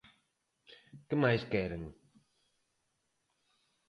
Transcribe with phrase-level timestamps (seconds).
[1.07, 1.83] Que máis queren?